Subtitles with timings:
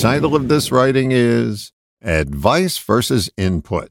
[0.00, 3.90] title of this writing is Advice versus Input.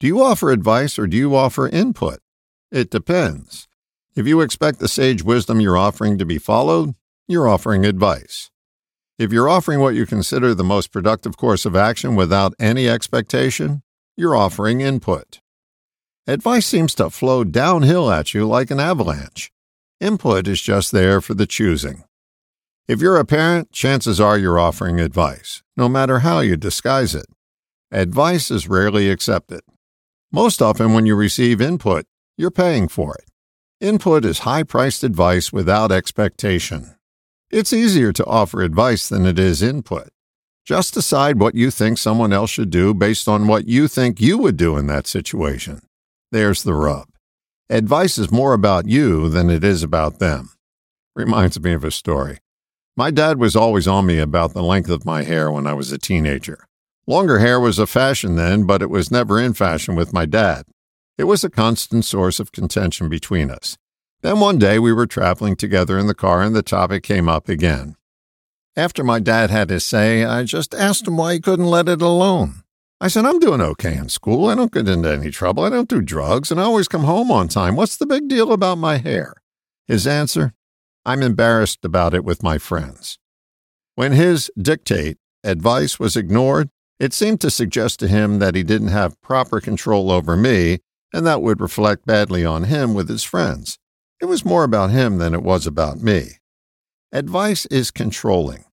[0.00, 2.20] Do you offer advice or do you offer input?
[2.70, 3.68] It depends.
[4.16, 6.94] If you expect the sage wisdom you're offering to be followed,
[7.28, 8.50] you're offering advice.
[9.18, 13.82] If you're offering what you consider the most productive course of action without any expectation,
[14.16, 15.40] you're offering input.
[16.26, 19.52] Advice seems to flow downhill at you like an avalanche.
[20.00, 22.04] Input is just there for the choosing.
[22.88, 27.26] If you're a parent, chances are you're offering advice, no matter how you disguise it.
[27.92, 29.60] Advice is rarely accepted.
[30.32, 32.06] Most often, when you receive input,
[32.36, 33.24] you're paying for it.
[33.80, 36.96] Input is high priced advice without expectation.
[37.52, 40.08] It's easier to offer advice than it is input.
[40.64, 44.38] Just decide what you think someone else should do based on what you think you
[44.38, 45.82] would do in that situation.
[46.32, 47.08] There's the rub.
[47.70, 50.50] Advice is more about you than it is about them.
[51.14, 52.38] Reminds me of a story.
[52.94, 55.90] My dad was always on me about the length of my hair when I was
[55.92, 56.66] a teenager.
[57.06, 60.64] Longer hair was a fashion then, but it was never in fashion with my dad.
[61.16, 63.78] It was a constant source of contention between us.
[64.20, 67.48] Then one day we were traveling together in the car and the topic came up
[67.48, 67.96] again.
[68.76, 72.02] After my dad had his say, I just asked him why he couldn't let it
[72.02, 72.62] alone.
[73.00, 74.48] I said, I'm doing okay in school.
[74.48, 75.64] I don't get into any trouble.
[75.64, 77.74] I don't do drugs, and I always come home on time.
[77.74, 79.34] What's the big deal about my hair?
[79.88, 80.54] His answer,
[81.04, 83.18] I'm embarrassed about it with my friends.
[83.94, 88.88] When his dictate advice was ignored, it seemed to suggest to him that he didn't
[88.88, 90.78] have proper control over me,
[91.12, 93.78] and that would reflect badly on him with his friends.
[94.20, 96.38] It was more about him than it was about me.
[97.10, 98.64] Advice is controlling.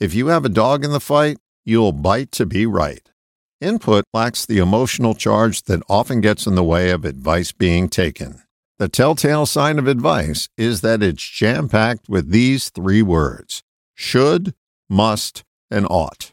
[0.00, 3.08] If you have a dog in the fight, you'll bite to be right.
[3.60, 8.42] Input lacks the emotional charge that often gets in the way of advice being taken.
[8.78, 13.62] The telltale sign of advice is that it's jam packed with these three words
[13.94, 14.54] should,
[14.90, 16.32] must, and ought.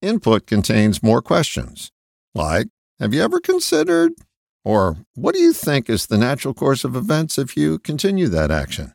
[0.00, 1.90] Input contains more questions,
[2.34, 2.68] like
[3.00, 4.12] Have you ever considered?
[4.64, 8.52] Or what do you think is the natural course of events if you continue that
[8.52, 8.92] action?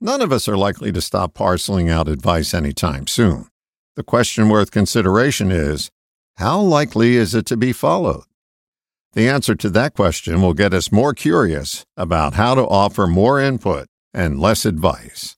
[0.00, 3.46] None of us are likely to stop parceling out advice anytime soon.
[3.94, 5.90] The question worth consideration is
[6.36, 8.24] How likely is it to be followed?
[9.14, 13.40] The answer to that question will get us more curious about how to offer more
[13.40, 15.36] input and less advice.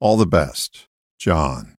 [0.00, 0.86] All the best,
[1.18, 1.74] John.